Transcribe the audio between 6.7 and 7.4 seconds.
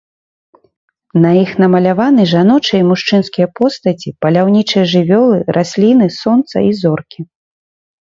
і зоркі.